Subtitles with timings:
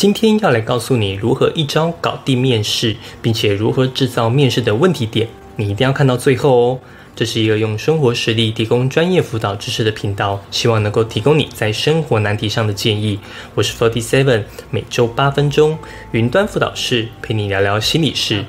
[0.00, 6.78] 今天要来告诉你如何一招搞定面试，并且如何制造面试的问题点，你一定要看到最后哦。
[7.14, 13.18] 这是一个用生活实例提供专业辅导知识的频道，希望能够提供你在生活难题上的建议。
[13.54, 15.76] 我是 Forty Seven，每周八分钟
[16.12, 18.42] 云端辅导室陪你聊聊心理事。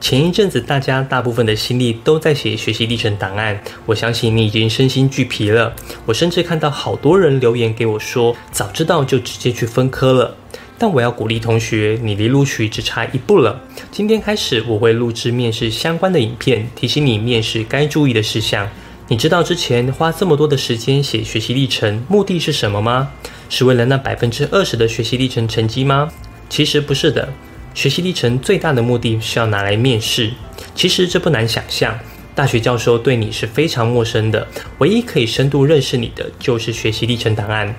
[0.00, 5.72] 前一阵子，大家大部分的心力都在写学习历程档案，我相信你已经身心俱疲了。
[6.06, 10.36] 我甚至看到好多人留言给我说，早知道就直接去分科了。
[10.82, 13.60] 但我要鼓励同学，你离录取只差一步了。
[13.92, 18.68] 今天开始，我会录制面试相关的影片，提醒你面试该注意的事项。
[19.06, 23.12] 你知道之前花这么多的时间写学习历程，目的是什么吗？
[23.48, 26.10] 是为了那百分之二十的学习历程成绩吗？
[26.48, 27.32] 其实不是的。
[27.74, 30.32] 学习历程最大的目的是要拿来面试。
[30.74, 31.96] 其实这不难想象，
[32.34, 34.44] 大学教授对你是非常陌生的，
[34.78, 37.72] 唯一可以深度认识你的就是学习历程档案。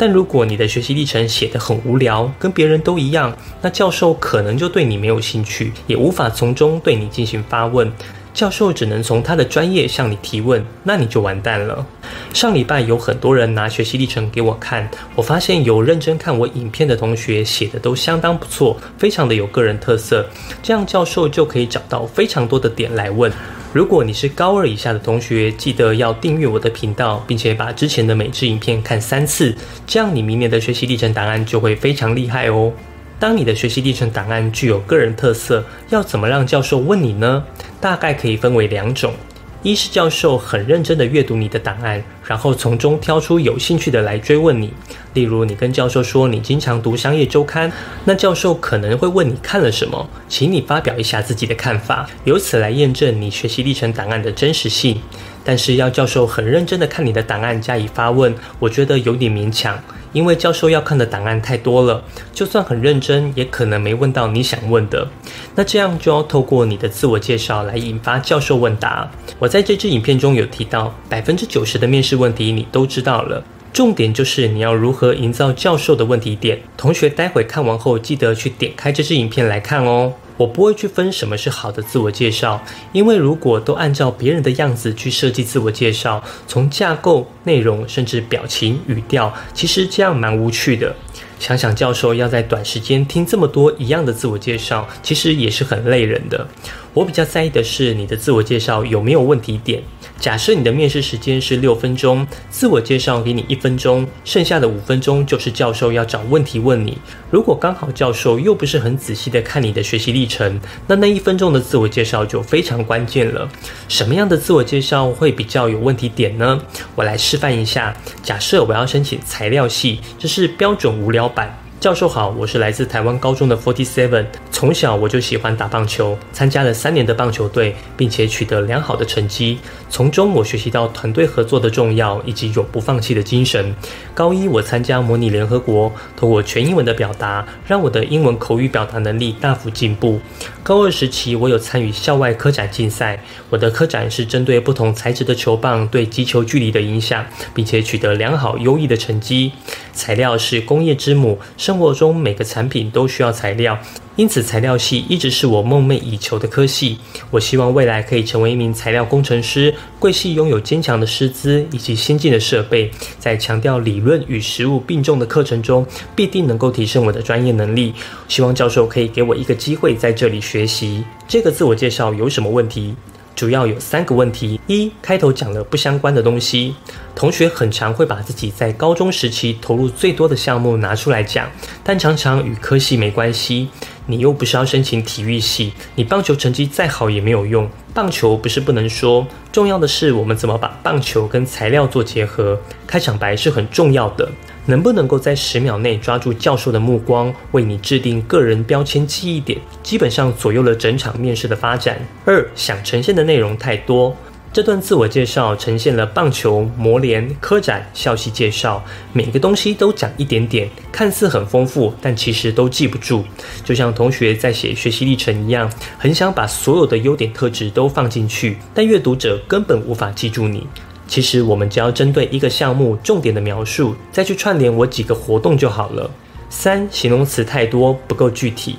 [0.00, 7.92] 但如果你的学习历程写得很无聊，跟别人都一样，那教授可能就对你没有兴趣，也无法从中对你进行发问。
[8.32, 11.84] 教授只能从他的专业向你提问，那你就完蛋了。
[12.32, 20.26] 上礼拜有很多人拿学习历程给我看，我发现有认真看我影片的同学写的都相当不错，非常的有个人特色。
[20.62, 23.30] 这样教授就可以找到非常多的点来问。
[23.72, 29.54] 如果你是高二以下的同学，记得要订阅我的频道，并且把之前的每支影片看三次，
[29.86, 32.72] 这样你明年的学习历程档案就会非常厉害哦。
[33.20, 37.44] 当你的学习历程档案具有个人特色，要怎么让教授问你呢？
[37.80, 39.14] 大概可以分为两种：
[39.62, 44.72] 一是教授很认真的阅读你的档案，然后从中挑出有兴趣的来追问你。
[45.12, 47.70] 例如，你跟教授说你经常读商业周刊，
[48.06, 54.98] 那教授可能会问你看了什么，请你发表一下自己的看法，由此来验证你学习历程档案的真实性。
[55.44, 59.78] 但是要教授很认真的看你的档案加以发问，我觉得有点勉强。
[60.12, 65.06] 因为教授要看的档案太多了，就算很认真，也可能没问到你想问的。
[65.54, 69.08] 那这样就要透过你的自我介绍来引发教授问答。
[69.38, 76.58] 我在这支影片中有提到，百分之九十的面试问题你都知道了，重点就是你要如何营造教授的问题点。
[76.76, 80.12] 同学待会看完后，记得去点开这支影片来看哦。
[80.40, 90.96] 我不会去分什么是好的自我介绍，因为如果都按照别人的样子去设计自我介绍，从架构、内容甚至表情、语调，其实这样蛮无趣的。
[91.38, 96.48] 想想教授要在短时间听这么多一样的自我介绍，其实也是很累人的。
[96.94, 99.82] 我比较在意的是你的自我介绍有没有问题点。
[100.20, 106.98] 假设你的面试时间是六分钟，自我介绍给你一分钟，剩下的五分钟就是教授要找问题问你。
[107.30, 113.48] 如果刚好教授又不是很仔细的看你的学习历程，那那一分钟的自我介绍就非常关键了。
[113.88, 116.60] 什么样的自我介绍会比较有问题点呢？
[116.94, 117.96] 我来示范一下。
[118.22, 121.58] 假设我要申请材料系，这是标准无聊版。
[121.80, 124.26] 教授好，我是来自台湾高中的 Forty Seven。
[124.52, 129.58] 从小我就喜欢打棒球，参加了三年的棒球队，并且取得良好的成绩。
[129.88, 133.74] 从中我学习到团队合作的重要，以及永不放弃的精神。
[134.12, 140.20] 高一我参加模拟联合国，通过全英文的表达，让我的英文口语表达能力大幅进步。
[140.62, 147.24] 高二时期我有参与校外科展竞赛，我的科展是针对不同材质的球棒对击球距离的影响，
[147.54, 149.52] 并且取得良好优异的成绩。
[149.94, 151.38] 材料是工业之母，
[151.70, 153.78] 生活中每个产品都需要材料。
[154.16, 156.98] 因此，材料系一直是我梦寐以求的科系。
[157.30, 159.72] 我希望未来可以成为一名材料工程师。
[160.00, 165.86] 贵系拥有坚强的师资以及先进的设备，在强调理论与实务并重的课程中，
[166.16, 167.94] 必定能够提升我的专业能力。
[168.26, 171.04] 希望教授可以给我一个机会在这里学习。
[171.28, 172.96] 这个自我介绍有什么问题？
[173.40, 176.74] 主要有三个问题：一、开头讲了不相关的东西，
[177.14, 181.50] 同学很常会把自己在高中时期投入最多的项目拿出来讲，
[181.82, 183.70] 但常常与科系没关系。
[184.10, 187.70] 你又不是要申请体育系，你棒球成绩再好也没有用。
[187.94, 192.58] 棒球不是不能说，重要的是我们怎么把棒球跟材料做结合。
[192.88, 194.28] 开场白是很重要的，
[194.66, 202.00] 能不能够在十秒内抓住教授的目光，为你制定个人标签记忆点，基本上左右了整场面试的发展。
[202.24, 204.16] 二，想呈现的内容太多。
[204.52, 213.22] 这段自我介绍呈现了棒球、模联、科展、校系介绍，每个东西都讲一点点，看似很丰富，但其实都记不住。
[213.64, 220.66] 就像同学在写学习历程一样，很想把所有的优点特质都放进去，但阅读者根本无法记住你。
[221.06, 226.10] 其实我们只要针对一个项目重点的描述，再去串联我几个活动就好了。
[226.48, 228.76] 三，形容词太多，不够具体。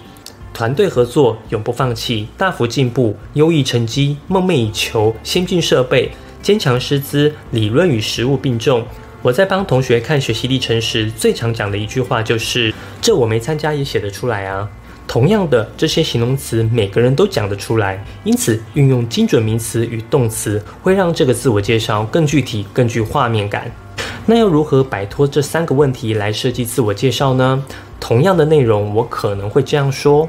[0.61, 6.11] 团队合作，永不放弃，大幅进步，优异成绩，梦寐以求，先进设备，
[6.43, 8.85] 坚强师资，理论与实务并重。
[9.23, 12.71] 我在帮同学看学习历程时，最常讲的一句话就是
[13.01, 14.69] ：“这我没参加也写得出来啊。”
[15.07, 23.71] 同样的，这些形容词每个人都讲得出来，因此运用精准名词与动词，会让这个自我介绍更具体、更具画面感。
[24.27, 27.63] 那要如何摆脱这三个问题来设计自我介绍呢？
[28.01, 30.27] 同样的内容，我可能会这样说：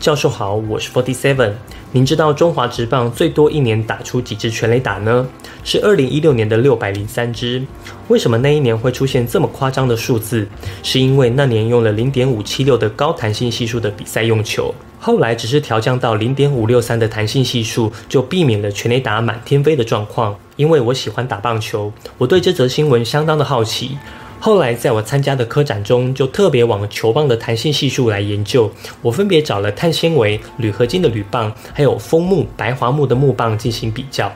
[0.00, 1.52] 教授好，我是 Forty Seven。
[1.92, 5.28] 您知道中华职棒最多一年打出几支全垒打呢？
[5.62, 7.62] 是二零一六年的六百零三支。
[8.08, 10.48] 为什么那一年会出现这么夸张的数字？
[10.82, 20.34] 是因为那年用了零点五七六的高弹性系数的比赛用球，后来只是调降到零点五六三的弹性系数，就避免了全垒打满天飞的状况。
[20.56, 23.98] 因为我喜欢打棒球，我对这则新闻相当的好奇。
[24.42, 28.72] 后来，在我参加的科展中，就特别往球棒的弹性系数来研究。
[29.02, 34.32] 我分别找了碳纤维、铝合金的铝棒，还有枫木、白桦木的木棒进行比较。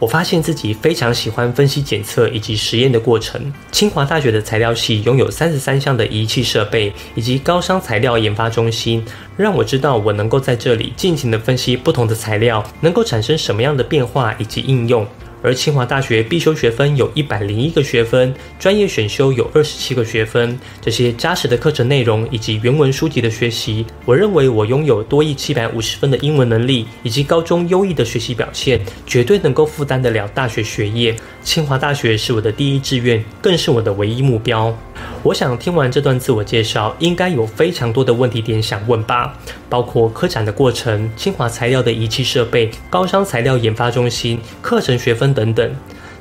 [0.00, 3.40] 我发现自己非常喜欢分析检测以及实验的过程。
[3.70, 9.04] 清华大学的材料系拥有三十三项的仪器设备，以及高商材料研发中心，
[9.36, 15.06] 让我知道我能够在这里尽情的分析不同的材料能够产生什么样的变化以及应用。
[15.44, 20.58] 而清华大学必修学分有一百零一个学分，专业选修有二十七个学分。
[20.80, 31.14] 这些扎实的课程内容以及原文书籍的学习，我认为我拥有多亿七百五十分的英文能力，以及高中优异的学习表现，绝对能够负担得了大学学业。
[31.44, 34.74] 清华大学是我的第一志愿，更是我的唯一目标。
[35.22, 39.36] 我想听完这段自我介绍，应该有非常多的问题点想问吧，
[39.68, 45.70] 包括科展的过程、清华材料的仪器设备、高商材料研发中心、课程学分等等。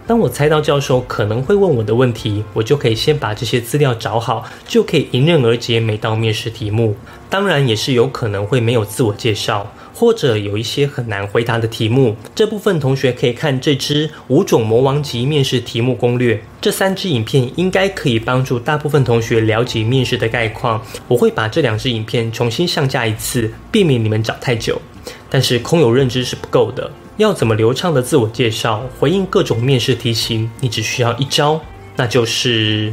[0.06, 6.96] 当我猜到教授可能会问我的问题，我就可以先把这些资料找好，就可以迎刃而解每道面试题目。
[7.30, 9.72] 当然，也是有可能会没有自我介绍。
[9.96, 16.42] 或者有一些很难回答的题目，这部分同学可以看这支五种魔王级面试题目攻略。
[16.60, 20.84] 这三支影片应该可以帮助大部分同学了解面试的概况。
[21.08, 24.82] 我会把这两支影片重新上架一次，避免你们找太久。
[25.30, 31.62] 但是空有认知是不够的，要怎么流畅的自我介绍，回应各种面试题型，你只需要一招，
[31.96, 32.92] 那就是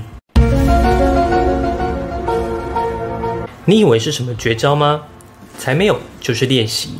[3.65, 5.01] 你以为是什么绝招吗？
[5.59, 6.91] 才没有，就是练习。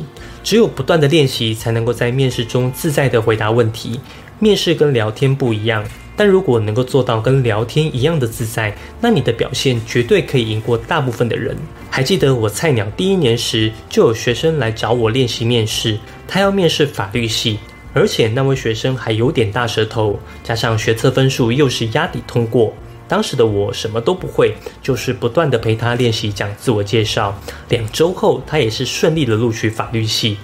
[0.43, 3.99] 只有不断的练习，才能够在面试中自在的回答问题。
[4.39, 5.85] 面试跟聊天不一样，
[6.15, 11.55] 但如果能够做到跟聊天一样的自在，那你的表现绝对可以赢过大部分的人。
[11.91, 15.99] 还记得我菜鸟第一年时，就有学生来找我练习面试，
[16.33, 17.59] 他要面试法律系，
[17.93, 22.73] 而且那位学生还有点大舌头，加上学测分数又是压底通过。
[23.05, 27.37] 当时的我什么都不会，就是不断的陪他练习讲自我介绍。
[27.67, 30.37] 两周后，他也是顺利的录取法律系。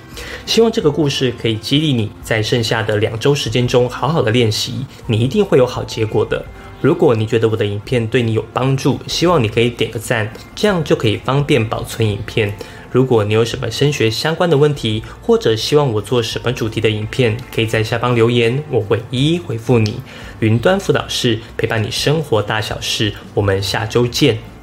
[0.46, 6.46] 希望这个故事可以激励你在剩下的两周时间中好好的练习，你一定会有好结果的。
[6.80, 12.54] 如果你觉得我的影片对你有帮助，希望你可以点个赞，这样就可以方便保存影片。
[12.92, 20.00] 如果你有什么升学相关的问题，或者希望我做什么主题的影片，可以在下方留言，我会一一回复你。
[20.40, 24.57] 云端辅导室陪伴你生活大小事，我们下周见。